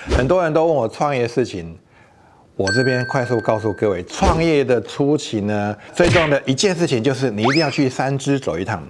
[0.00, 1.78] 很多人都问我创业事情，
[2.56, 8.82] 我这边快速告诉各位，创业的初期呢，最重要的一件事情就是你一定要去三支走一趟。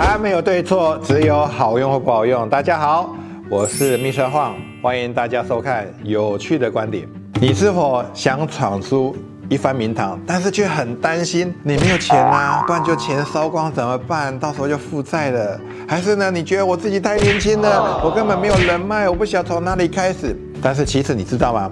[0.00, 2.48] 答案没有对错，只有好用或不好用。
[2.48, 3.14] 大家好，
[3.50, 7.06] 我是密车晃，欢迎大家收看有趣的观点。
[7.38, 9.14] 你是否想闯出
[9.50, 14.36] 一番名堂，但是却很担心你没有钱啊，不然就钱烧光怎么办？
[14.38, 15.60] 到时候就负债了。
[15.86, 20.34] 还是呢，你觉得我自己太年轻了，我根本没有人脉，我不晓得从哪里开始。
[20.62, 21.70] 但是其实你知道吗？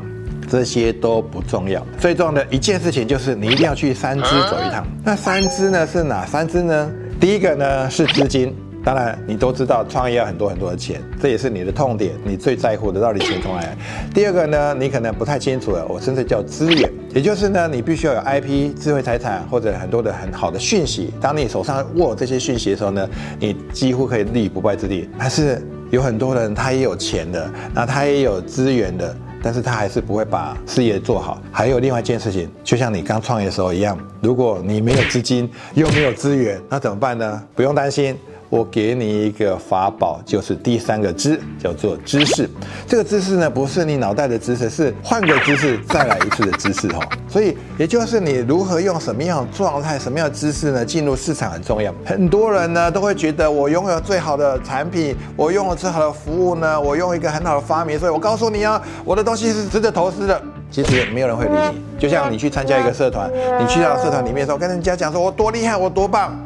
[0.51, 4.87] 这些都不重要，最重要的一件事情就是你一定要去三支走一趟。
[5.03, 6.91] 那三支呢是哪三支呢？
[7.21, 13.77] 第一个呢是资金，当然你都知道创业要很多很多的钱，这也是你的痛点，你最在乎的到底钱从哪来？
[14.15, 21.13] 第二个呢，你可能不太清楚了，我甚至叫资源，也就是呢你必须要有 IP、智慧财产或者很多的很好的讯息。
[21.21, 23.09] 当你手上握这些讯息的时候呢，
[23.41, 25.09] 你几乎可以立于不败之地。
[25.19, 29.15] 但是有很多人他也有钱的，那他也有资源的。
[29.43, 31.41] 但是他还是不会把事业做好。
[31.51, 37.43] 还有另外一件事情，就像你刚创业的时候一样，如果你没有资金又没有资源，那怎么办呢？
[37.55, 38.17] 不用担心。
[38.51, 42.49] 我给你一个法宝，就是第三个知，叫做知识。
[42.87, 47.01] 这个知识呢，不是你脑袋的知识，是换个知识再来一次的知识哈。
[47.29, 51.93] 所以，也就是你如何用什么样的状态、什么样的知识呢，进入市场很重要。
[52.07, 60.43] 很多人呢都会觉得，我拥有最好的产品，我拥有最好的服务呢，我用一个很好的发明，所以我告诉你啊，我的东西是值得投资的。
[60.71, 61.83] 其实没有人会理你。
[61.99, 66.39] 就像你去参加一个社团，你去到社团里面的时候，跟人家讲说我多厉害，我多棒，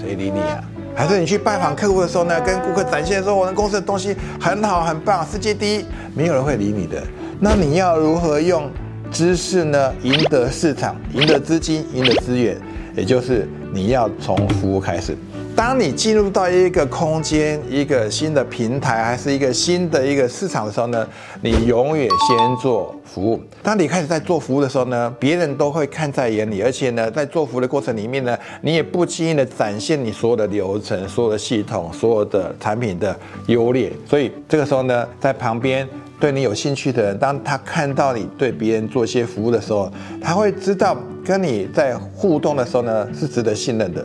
[0.00, 0.64] 谁理你啊？
[0.96, 5.84] 还是你去拜访客户的时候呢，跟顾客展现说我们公司的东西很好很棒，世界第一，
[6.14, 7.02] 没有人会理你的。
[7.40, 8.70] 那你要如何用
[9.10, 12.56] 知识呢，赢得市场，赢得资金，赢得资源？
[12.96, 15.16] 也就是你要从服务开始。
[15.56, 21.06] 当你进入到一个空间、一个新的平台，还是一个新的一个市场的时候呢，
[21.42, 23.40] 你永远先做服务。
[23.62, 33.16] 当你开始在做服务的时候呢，别人都会看在眼里，而且呢，在做服务的过程里面呢，你也不轻易的展现你所有的流程、所有的系统、所有的产品的
[33.46, 33.92] 优劣。
[34.08, 35.88] 所以这个时候呢，在旁边
[36.18, 39.88] 对你有兴趣的人，当他看到你对别人做一些服务的时候，
[40.20, 44.04] 他会知道跟你在互动的时候呢，是值得信任的。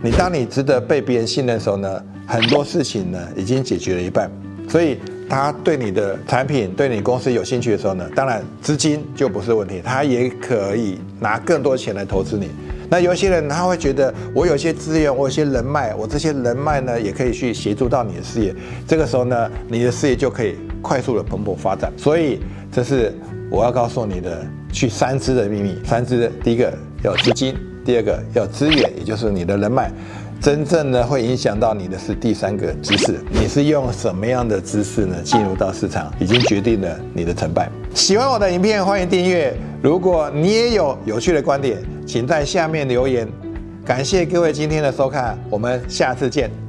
[0.00, 4.30] 你当你值得被别人信任的时候呢，很多事情呢已经解决了一半，
[4.68, 4.96] 所以
[5.28, 12.48] 他对你的产品、对你公司有兴趣的时候呢，当然资金就不是问题，他也可以拿更多钱来投资你。
[12.88, 18.54] 那有些人他会觉得，我有些资源，我有些人脉，我这些人脉呢也可以去协助到你的事业，
[18.86, 21.92] 这个时候呢，你的事业就可以快速的蓬勃发展。
[21.96, 22.38] 所以
[22.70, 23.12] 这是
[23.50, 25.76] 我要告诉你的去三支的秘密。
[25.84, 26.72] 三支，第一个
[27.02, 27.54] 要资金。
[27.88, 29.90] 第二个要资源，也就是你的人脉，
[30.42, 33.18] 真正呢会影响到你的是第三个知识。
[33.30, 37.66] 你是用什么样的知识呢进入到市场，已经决定了你的成败。
[37.94, 39.56] 喜欢我的影片，欢迎订阅。
[39.80, 43.26] 如果你也有有趣的观点，请在下面留言。
[43.86, 46.67] 感谢各位今天的收看，我们下次见。